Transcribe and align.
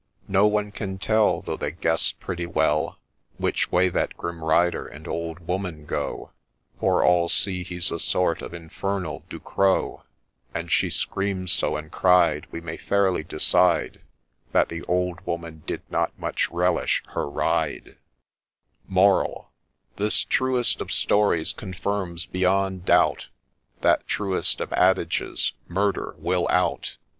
No 0.27 0.47
one 0.47 0.71
can 0.71 0.97
tell, 0.97 1.43
Though 1.43 1.57
they 1.57 1.69
guess 1.69 2.11
pretty 2.11 2.47
well, 2.47 2.97
Which 3.37 3.71
way 3.71 3.87
that 3.89 4.17
grim 4.17 4.43
rider 4.43 4.87
and 4.87 5.07
old 5.07 5.37
woman 5.47 5.85
go, 5.85 6.31
For 6.79 7.03
all 7.03 7.29
see 7.29 7.61
he 7.61 7.77
's 7.77 7.91
a 7.91 7.99
sort 7.99 8.41
of 8.41 8.51
infernal 8.51 9.23
Ducrow; 9.29 10.01
THE 10.01 10.01
HAND 10.01 10.01
OF 10.01 10.01
GLORY 10.01 10.53
31 10.53 10.59
And 10.63 10.71
she 10.71 10.89
scream'd 10.89 11.49
so, 11.51 11.77
and 11.77 11.91
cried, 11.91 12.47
We 12.49 12.61
may 12.61 12.77
fairly 12.77 13.23
decide 13.23 14.01
That 14.53 14.69
the 14.69 14.81
old 14.85 15.21
woman 15.23 15.61
did 15.67 15.83
not 15.91 16.17
much 16.17 16.49
relish 16.49 17.03
her 17.09 17.29
ride 17.29 17.83
1 18.87 18.95
MORAL 18.95 19.51
This 19.97 20.21
truest 20.23 20.81
of 20.81 20.91
stories 20.91 21.53
confirms 21.53 22.25
beyond 22.25 22.85
doubt 22.85 23.27
That 23.81 24.07
truest 24.07 24.61
of 24.61 24.73
adages 24.73 25.53
—'Murder 25.67 26.15
will 26.17 26.47
out 26.49 26.97